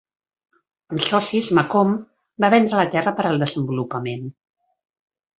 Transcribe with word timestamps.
Amb 0.93 1.01
socis, 1.07 1.49
Macomb 1.57 1.99
va 2.45 2.49
vendre 2.53 2.79
la 2.79 2.85
terra 2.95 3.13
per 3.19 3.25
al 3.31 3.37
desenvolupament. 3.43 4.25